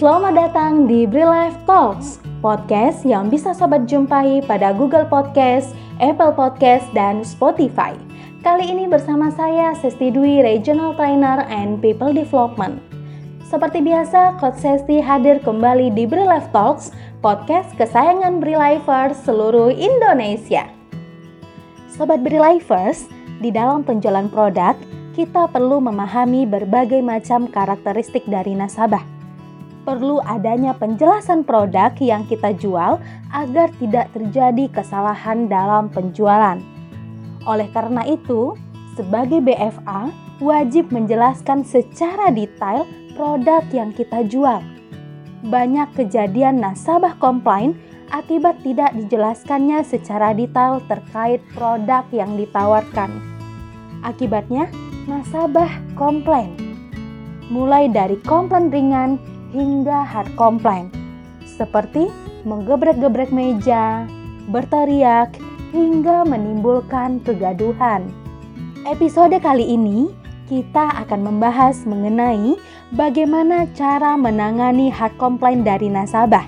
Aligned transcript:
Selamat 0.00 0.32
datang 0.32 0.88
di 0.88 1.04
Life 1.04 1.60
Talks, 1.68 2.24
podcast 2.40 3.04
yang 3.04 3.28
bisa 3.28 3.52
sobat 3.52 3.84
jumpai 3.84 4.40
pada 4.48 4.72
Google 4.72 5.04
Podcast, 5.04 5.76
Apple 6.00 6.32
Podcast, 6.32 6.88
dan 6.96 7.20
Spotify. 7.20 7.92
Kali 8.40 8.64
ini 8.64 8.88
bersama 8.88 9.28
saya 9.28 9.76
Sesti 9.76 10.08
Dwi, 10.08 10.40
Regional 10.40 10.96
Trainer 10.96 11.44
and 11.52 11.84
People 11.84 12.16
Development. 12.16 12.80
Seperti 13.44 13.84
biasa, 13.84 14.40
Coach 14.40 14.64
Sesti 14.64 15.04
hadir 15.04 15.36
kembali 15.44 15.92
di 15.92 16.08
Life 16.08 16.48
Talks, 16.48 16.96
podcast 17.20 17.68
kesayangan 17.76 18.40
Lifers 18.40 19.20
seluruh 19.20 19.68
Indonesia. 19.68 20.64
Sobat 21.92 22.24
Lifers, 22.24 23.04
di 23.44 23.52
dalam 23.52 23.84
penjualan 23.84 24.32
produk, 24.32 24.80
kita 25.12 25.44
perlu 25.52 25.76
memahami 25.84 26.48
berbagai 26.48 27.04
macam 27.04 27.44
karakteristik 27.52 28.24
dari 28.24 28.56
nasabah. 28.56 29.19
Perlu 29.80 30.20
adanya 30.22 30.76
penjelasan 30.76 31.42
produk 31.48 31.96
yang 31.96 32.28
kita 32.28 32.52
jual 32.52 33.00
agar 33.32 33.68
tidak 33.80 34.12
terjadi 34.12 34.68
kesalahan 34.68 35.48
dalam 35.48 35.88
penjualan. 35.88 36.60
Oleh 37.48 37.68
karena 37.72 38.04
itu, 38.04 38.52
sebagai 38.92 39.40
BFA 39.40 40.12
wajib 40.44 40.92
menjelaskan 40.92 41.64
secara 41.64 42.28
detail 42.28 42.84
produk 43.16 43.64
yang 43.72 43.96
kita 43.96 44.20
jual. 44.28 44.60
Banyak 45.48 45.96
kejadian 45.96 46.60
nasabah 46.60 47.16
komplain 47.16 47.72
akibat 48.12 48.60
tidak 48.60 48.92
dijelaskannya 48.92 49.80
secara 49.86 50.36
detail 50.36 50.84
terkait 50.84 51.40
produk 51.56 52.04
yang 52.12 52.36
ditawarkan. 52.36 53.08
Akibatnya, 54.04 54.68
nasabah 55.08 55.70
komplain. 55.96 56.56
Mulai 57.48 57.88
dari 57.88 58.20
komplain 58.20 58.68
ringan 58.68 59.16
hingga 59.50 60.06
hard 60.06 60.30
komplain, 60.38 60.90
seperti 61.44 62.08
menggebrek-gebrek 62.46 63.30
meja, 63.34 64.06
berteriak, 64.48 65.34
hingga 65.70 66.26
menimbulkan 66.26 67.22
kegaduhan. 67.22 68.10
Episode 68.88 69.38
kali 69.38 69.76
ini 69.76 70.10
kita 70.50 71.06
akan 71.06 71.20
membahas 71.22 71.86
mengenai 71.86 72.58
bagaimana 72.98 73.70
cara 73.78 74.18
menangani 74.18 74.90
hard 74.90 75.14
complaint 75.14 75.62
dari 75.62 75.86
nasabah. 75.86 76.42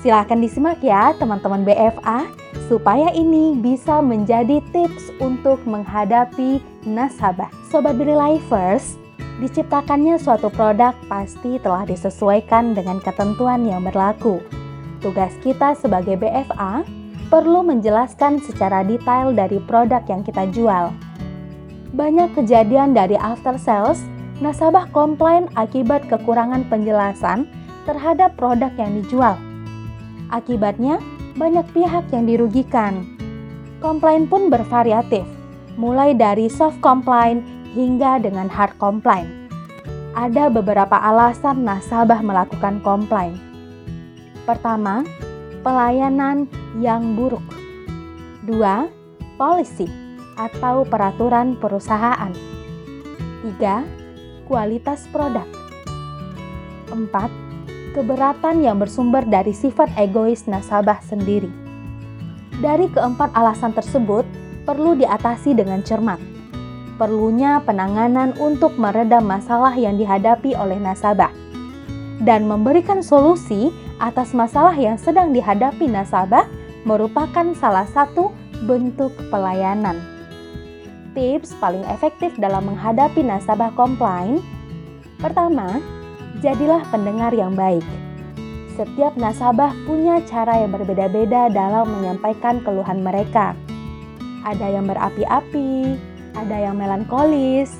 Silahkan 0.00 0.40
disimak 0.40 0.80
ya 0.80 1.12
teman-teman 1.16 1.64
BFA 1.64 2.24
supaya 2.68 3.12
ini 3.12 3.56
bisa 3.60 4.00
menjadi 4.00 4.64
tips 4.72 5.12
untuk 5.20 5.60
menghadapi 5.68 6.60
nasabah. 6.88 7.52
Sobat 7.68 7.96
Lifers, 8.00 8.96
diciptakannya 9.42 10.20
suatu 10.20 10.46
produk 10.52 10.94
pasti 11.10 11.58
telah 11.58 11.82
disesuaikan 11.82 12.76
dengan 12.76 13.02
ketentuan 13.02 13.66
yang 13.66 13.82
berlaku. 13.82 14.38
Tugas 15.02 15.34
kita 15.42 15.74
sebagai 15.74 16.14
BFA 16.20 16.86
perlu 17.32 17.66
menjelaskan 17.66 18.38
secara 18.38 18.86
detail 18.86 19.34
dari 19.34 19.58
produk 19.58 20.04
yang 20.06 20.22
kita 20.22 20.46
jual. 20.54 20.94
Banyak 21.94 22.34
kejadian 22.34 22.94
dari 22.94 23.14
after 23.18 23.54
sales, 23.58 24.02
nasabah 24.42 24.90
komplain 24.90 25.46
akibat 25.54 26.06
kekurangan 26.10 26.66
penjelasan 26.66 27.46
terhadap 27.86 28.34
produk 28.34 28.70
yang 28.74 28.98
dijual. 28.98 29.36
Akibatnya, 30.32 30.98
banyak 31.38 31.66
pihak 31.74 32.06
yang 32.10 32.26
dirugikan. 32.26 33.14
Komplain 33.78 34.26
pun 34.26 34.48
bervariatif, 34.48 35.26
mulai 35.76 36.16
dari 36.16 36.48
soft 36.48 36.80
complaint 36.80 37.44
hingga 37.74 38.22
dengan 38.22 38.46
hard 38.46 38.78
complaint. 38.78 39.28
Ada 40.14 40.46
beberapa 40.46 40.94
alasan 40.94 41.66
nasabah 41.66 42.22
melakukan 42.22 42.78
komplain. 42.86 43.34
Pertama, 44.46 45.02
pelayanan 45.66 46.46
yang 46.78 47.18
buruk. 47.18 47.42
Dua, 48.46 48.86
policy 49.34 49.90
atau 50.38 50.86
peraturan 50.86 51.58
perusahaan. 51.58 52.30
Tiga, 53.42 53.82
kualitas 54.46 55.10
produk. 55.10 55.46
Empat, 56.94 57.32
keberatan 57.98 58.62
yang 58.62 58.78
bersumber 58.78 59.26
dari 59.26 59.50
sifat 59.50 59.90
egois 59.98 60.46
nasabah 60.46 61.02
sendiri. 61.02 61.50
Dari 62.62 62.86
keempat 62.86 63.34
alasan 63.34 63.74
tersebut, 63.74 64.22
perlu 64.62 64.94
diatasi 64.94 65.58
dengan 65.58 65.82
cermat. 65.82 66.33
Perlunya 66.94 67.58
penanganan 67.66 68.38
untuk 68.38 68.78
meredam 68.78 69.26
masalah 69.26 69.74
yang 69.74 69.98
dihadapi 69.98 70.54
oleh 70.54 70.78
nasabah 70.78 71.30
dan 72.22 72.46
memberikan 72.46 73.02
solusi 73.02 73.74
atas 73.98 74.30
masalah 74.30 74.74
yang 74.74 74.94
sedang 74.94 75.34
dihadapi 75.34 75.90
nasabah 75.90 76.46
merupakan 76.86 77.50
salah 77.58 77.86
satu 77.90 78.30
bentuk 78.64 79.10
pelayanan. 79.28 79.98
Tips 81.14 81.54
paling 81.58 81.82
efektif 81.90 82.34
dalam 82.38 82.70
menghadapi 82.70 83.22
nasabah 83.22 83.70
komplain 83.74 84.42
Pertama, 85.24 85.80
jadilah 86.44 86.84
pendengar 86.92 87.32
yang 87.32 87.56
baik. 87.56 87.80
Setiap 88.76 89.16
nasabah 89.16 89.72
punya 89.88 90.20
cara 90.28 90.60
yang 90.60 90.74
berbeda-beda 90.74 91.48
dalam 91.48 91.88
menyampaikan 91.88 92.60
keluhan 92.60 93.00
mereka. 93.00 93.56
Ada 94.44 94.76
yang 94.76 94.84
berapi-api, 94.84 95.96
ada 96.34 96.56
yang 96.58 96.78
melankolis. 96.78 97.70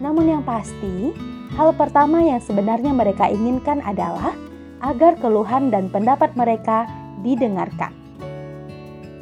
Namun 0.00 0.32
yang 0.32 0.42
pasti, 0.44 1.12
hal 1.54 1.76
pertama 1.76 2.24
yang 2.24 2.40
sebenarnya 2.40 2.92
mereka 2.96 3.28
inginkan 3.28 3.84
adalah 3.84 4.32
agar 4.80 5.16
keluhan 5.20 5.68
dan 5.68 5.92
pendapat 5.92 6.32
mereka 6.34 6.88
didengarkan. 7.20 7.92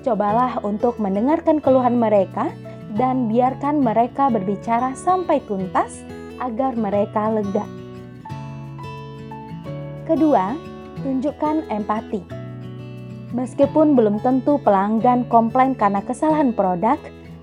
Cobalah 0.06 0.62
untuk 0.62 0.96
mendengarkan 1.02 1.58
keluhan 1.58 1.98
mereka 1.98 2.54
dan 2.94 3.26
biarkan 3.26 3.82
mereka 3.82 4.30
berbicara 4.30 4.94
sampai 4.94 5.42
tuntas 5.44 6.00
agar 6.38 6.78
mereka 6.78 7.28
lega. 7.28 7.66
Kedua, 10.06 10.56
tunjukkan 11.02 11.68
empati. 11.68 12.22
Meskipun 13.36 13.92
belum 13.92 14.24
tentu 14.24 14.56
pelanggan 14.64 15.28
komplain 15.28 15.76
karena 15.76 16.00
kesalahan 16.00 16.56
produk 16.56 16.96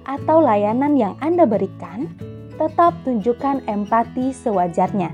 atau 0.06 0.42
layanan 0.42 0.96
yang 0.96 1.14
Anda 1.20 1.44
berikan, 1.50 2.14
tetap 2.56 2.96
tunjukkan 3.04 3.66
empati 3.68 4.32
sewajarnya. 4.32 5.12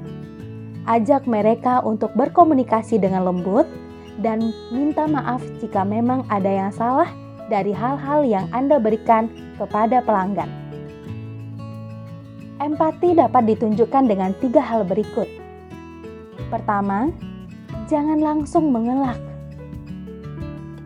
Ajak 0.85 1.25
mereka 1.25 1.81
untuk 1.81 2.13
berkomunikasi 2.13 3.01
dengan 3.01 3.25
lembut 3.25 3.65
dan 4.19 4.51
minta 4.69 5.07
maaf 5.07 5.41
jika 5.63 5.81
memang 5.87 6.27
ada 6.27 6.49
yang 6.49 6.71
salah 6.73 7.09
dari 7.47 7.71
hal-hal 7.71 8.23
yang 8.27 8.45
Anda 8.51 8.77
berikan 8.77 9.31
kepada 9.55 10.03
pelanggan. 10.03 10.49
Empati 12.61 13.17
dapat 13.17 13.49
ditunjukkan 13.49 14.05
dengan 14.05 14.31
tiga 14.37 14.61
hal 14.61 14.85
berikut. 14.85 15.25
Pertama, 16.53 17.09
jangan 17.89 18.21
langsung 18.21 18.69
mengelak. 18.69 19.17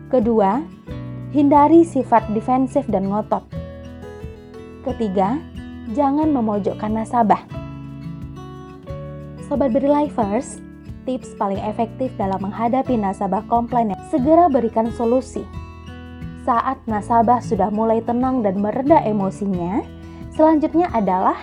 Kedua, 0.08 0.64
hindari 1.36 1.84
sifat 1.84 2.32
defensif 2.32 2.88
dan 2.88 3.12
ngotot. 3.12 3.55
Ketiga, 4.86 5.42
jangan 5.98 6.30
memojokkan 6.30 6.94
nasabah. 6.94 7.42
Sobat 9.50 9.74
Lifers, 9.74 10.62
tips 11.02 11.34
paling 11.34 11.58
efektif 11.58 12.14
dalam 12.14 12.38
menghadapi 12.46 12.94
nasabah 12.94 13.42
komplain 13.50 13.98
segera 14.14 14.46
berikan 14.46 14.94
solusi. 14.94 15.42
Saat 16.46 16.78
nasabah 16.86 17.42
sudah 17.42 17.74
mulai 17.74 17.98
tenang 18.06 18.46
dan 18.46 18.62
mereda 18.62 19.02
emosinya, 19.02 19.82
selanjutnya 20.38 20.86
adalah 20.94 21.34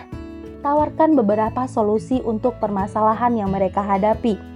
tawarkan 0.64 1.20
beberapa 1.20 1.68
solusi 1.68 2.24
untuk 2.24 2.56
permasalahan 2.64 3.36
yang 3.36 3.52
mereka 3.52 3.84
hadapi 3.84 4.54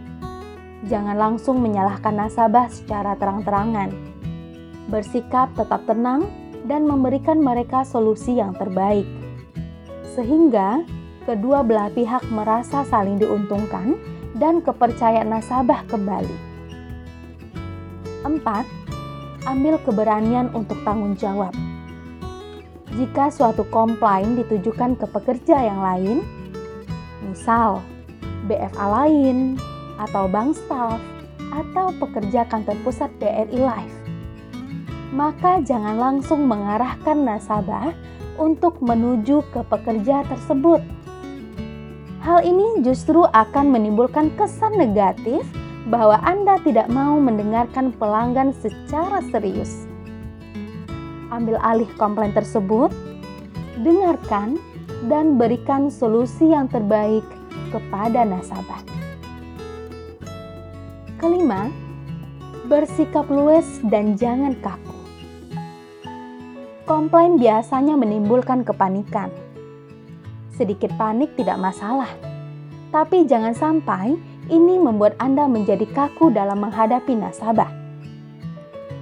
jangan 0.88 1.20
langsung 1.20 1.60
menyalahkan 1.60 2.16
nasabah 2.16 2.72
secara 2.72 3.20
terang-terangan. 3.20 3.92
Bersikap 4.88 5.52
tetap 5.58 5.84
tenang 5.84 6.30
dan 6.68 6.84
memberikan 6.84 7.40
mereka 7.40 7.88
solusi 7.88 8.38
yang 8.38 8.52
terbaik, 8.54 9.08
sehingga 10.14 10.84
kedua 11.24 11.64
belah 11.64 11.90
pihak 11.92 12.28
merasa 12.30 12.84
saling 12.86 13.16
diuntungkan 13.16 13.96
dan 14.36 14.60
kepercayaan 14.62 15.32
nasabah 15.32 15.88
kembali. 15.88 16.38
4. 18.28 18.44
Ambil 19.48 19.80
keberanian 19.88 20.52
untuk 20.52 20.78
tanggung 20.84 21.16
jawab. 21.16 21.56
Jika 22.98 23.32
suatu 23.32 23.64
komplain 23.72 24.36
ditujukan 24.36 25.00
ke 25.00 25.06
pekerja 25.08 25.64
yang 25.64 25.80
lain, 25.80 26.18
misal 27.24 27.80
BFA 28.48 28.86
lain, 29.04 29.56
atau 29.98 30.26
bank 30.28 30.56
staff, 30.56 31.00
atau 31.52 31.94
pekerja 31.98 32.46
kantor 32.50 32.78
pusat 32.86 33.10
BRI 33.18 33.60
Life. 33.60 33.97
Maka 35.18 35.66
jangan 35.66 35.98
langsung 35.98 36.46
mengarahkan 36.46 37.26
nasabah 37.26 37.90
untuk 38.38 38.78
menuju 38.86 39.42
ke 39.50 39.66
pekerja 39.66 40.22
tersebut. 40.30 40.78
Hal 42.22 42.46
ini 42.46 42.86
justru 42.86 43.26
akan 43.26 43.74
menimbulkan 43.74 44.30
kesan 44.38 44.78
negatif 44.78 45.42
bahwa 45.90 46.22
Anda 46.22 46.62
tidak 46.62 46.86
mau 46.94 47.18
mendengarkan 47.18 47.98
pelanggan 47.98 48.54
secara 48.62 49.26
serius. 49.34 49.90
Ambil 51.34 51.58
alih 51.66 51.90
komplain 51.98 52.30
tersebut, 52.38 52.94
dengarkan, 53.82 54.62
dan 55.10 55.42
berikan 55.42 55.90
solusi 55.90 56.54
yang 56.54 56.70
terbaik 56.70 57.26
kepada 57.74 58.22
nasabah. 58.22 58.86
Kelima, 61.18 61.74
bersikap 62.70 63.26
luwes 63.32 63.66
dan 63.90 64.14
jangan 64.14 64.54
kaku. 64.62 64.87
Komplain 66.88 67.36
biasanya 67.36 68.00
menimbulkan 68.00 68.64
kepanikan. 68.64 69.28
Sedikit 70.56 70.88
panik 70.96 71.36
tidak 71.36 71.60
masalah, 71.60 72.08
tapi 72.96 73.28
jangan 73.28 73.52
sampai 73.52 74.16
ini 74.48 74.80
membuat 74.80 75.20
Anda 75.20 75.52
menjadi 75.52 75.84
kaku 75.84 76.32
dalam 76.32 76.64
menghadapi 76.64 77.12
nasabah. 77.12 77.68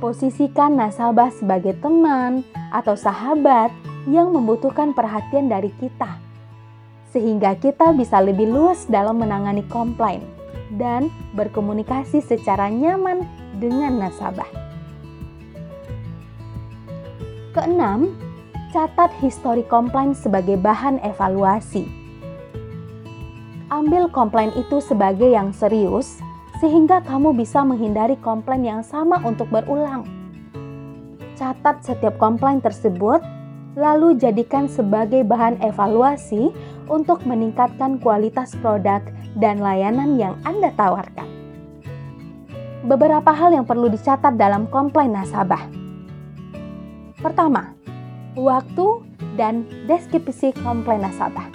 Posisikan 0.01 0.81
nasabah 0.81 1.29
sebagai 1.29 1.77
teman 1.77 2.41
atau 2.73 2.97
sahabat 2.97 3.69
yang 4.09 4.33
membutuhkan 4.33 4.97
perhatian 4.97 5.45
dari 5.45 5.69
kita, 5.77 6.17
sehingga 7.13 7.53
kita 7.53 7.93
bisa 7.93 8.17
lebih 8.17 8.49
luas 8.49 8.89
dalam 8.89 9.21
menangani 9.21 9.61
komplain 9.69 10.25
dan 10.73 11.13
berkomunikasi 11.37 12.17
secara 12.17 12.65
nyaman 12.65 13.29
dengan 13.61 14.09
nasabah. 14.09 14.49
Keenam, 17.55 18.11
catat 18.75 19.15
histori 19.23 19.63
komplain 19.63 20.11
sebagai 20.11 20.59
bahan 20.59 20.99
evaluasi. 21.07 21.87
Ambil 23.71 24.11
komplain 24.11 24.51
itu 24.59 24.83
sebagai 24.83 25.31
yang 25.31 25.55
serius, 25.55 26.19
sehingga 26.59 26.99
kamu 27.07 27.31
bisa 27.31 27.63
menghindari 27.63 28.19
komplain 28.19 28.67
yang 28.67 28.83
sama 28.83 29.23
untuk 29.23 29.47
berulang. 29.47 30.03
Catat 31.39 31.79
setiap 31.79 32.19
komplain 32.19 32.59
tersebut 32.59 33.23
lalu 33.79 34.19
jadikan 34.19 34.67
sebagai 34.67 35.23
bahan 35.23 35.55
evaluasi 35.63 36.51
untuk 36.91 37.23
meningkatkan 37.23 38.03
kualitas 38.03 38.51
produk 38.59 38.99
dan 39.39 39.63
layanan 39.63 40.19
yang 40.19 40.35
Anda 40.43 40.75
tawarkan. 40.75 41.31
Beberapa 42.83 43.31
hal 43.31 43.55
yang 43.55 43.63
perlu 43.63 43.87
dicatat 43.87 44.35
dalam 44.35 44.67
komplain 44.67 45.15
nasabah. 45.15 45.84
Pertama, 47.25 47.73
waktu 48.37 49.01
dan 49.33 49.65
deskripsi 49.89 50.53
komplain 50.61 51.01
nasabah. 51.01 51.49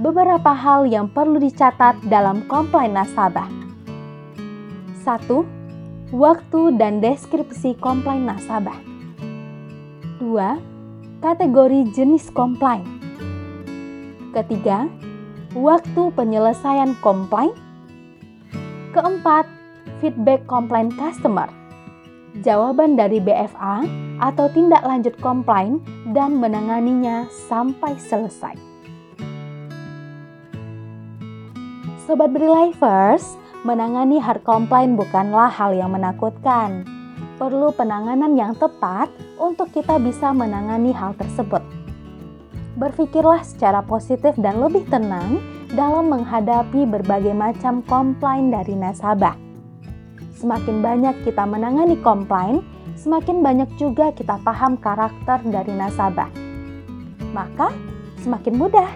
Beberapa 0.00 0.48
hal 0.56 0.88
yang 0.88 1.12
perlu 1.12 1.36
dicatat 1.36 2.00
dalam 2.08 2.40
komplain 2.48 2.96
nasabah. 2.96 3.52
1. 5.04 5.28
Waktu 6.08 6.80
dan 6.80 7.04
deskripsi 7.04 7.76
komplain 7.84 8.24
nasabah. 8.24 8.80
2. 10.24 11.20
Kategori 11.20 11.92
jenis 11.92 12.32
komplain. 12.32 12.88
Ketiga, 14.32 14.88
waktu 15.52 16.08
penyelesaian 16.16 16.96
komplain. 17.04 17.52
Keempat, 18.96 19.44
feedback 20.00 20.48
komplain 20.48 20.88
customer. 20.96 21.61
Jawaban 22.40 22.96
dari 22.96 23.20
BFA 23.20 23.84
atau 24.16 24.48
tindak 24.48 24.80
lanjut 24.88 25.12
komplain 25.20 25.84
dan 26.16 26.40
menanganinya 26.40 27.28
sampai 27.28 27.92
selesai. 28.00 28.56
Sobat 32.08 32.32
Lifers, 32.32 33.36
menangani 33.68 34.16
hard 34.16 34.40
complaint 34.48 34.96
bukanlah 34.96 35.52
hal 35.52 35.76
yang 35.76 35.92
menakutkan 35.92 36.88
perlu 37.36 37.68
penanganan 37.74 38.32
yang 38.32 38.56
tepat 38.56 39.12
untuk 39.36 39.68
kita 39.74 40.00
bisa 40.00 40.32
menangani 40.32 40.94
hal 40.94 41.12
tersebut. 41.18 41.60
Berpikirlah 42.80 43.44
secara 43.44 43.84
positif 43.84 44.32
dan 44.40 44.62
lebih 44.62 44.88
tenang 44.88 45.42
dalam 45.74 46.08
menghadapi 46.08 46.88
berbagai 46.88 47.36
macam 47.36 47.84
komplain 47.84 48.48
dari 48.48 48.72
nasabah. 48.72 49.41
Semakin 50.42 50.82
banyak 50.82 51.22
kita 51.22 51.46
menangani 51.46 51.94
komplain, 52.02 52.66
semakin 52.98 53.46
banyak 53.46 53.70
juga 53.78 54.10
kita 54.10 54.42
paham 54.42 54.74
karakter 54.74 55.38
dari 55.46 55.70
nasabah. 55.70 56.26
Maka, 57.30 57.70
semakin 58.26 58.58
mudah 58.58 58.90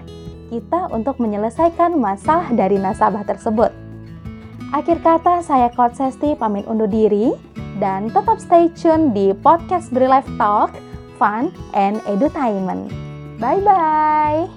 kita 0.50 0.90
untuk 0.90 1.22
menyelesaikan 1.22 1.94
masalah 1.94 2.50
dari 2.50 2.82
nasabah 2.82 3.22
tersebut. 3.22 3.70
Akhir 4.74 4.98
kata, 4.98 5.46
saya 5.46 5.70
Coach 5.70 6.02
Sesti 6.02 6.34
pamit 6.34 6.66
undur 6.66 6.90
diri 6.90 7.30
dan 7.78 8.10
tetap 8.10 8.42
stay 8.42 8.66
tune 8.74 9.14
di 9.14 9.30
podcast 9.30 9.94
Life 9.94 10.26
Talk, 10.42 10.74
Fun 11.14 11.54
and 11.78 12.02
Edutainment. 12.10 12.90
Bye-bye! 13.38 14.55